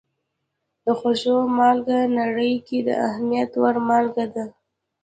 [0.83, 4.45] د خوړو مالګه نړۍ کې د اهمیت وړ مالګه ده.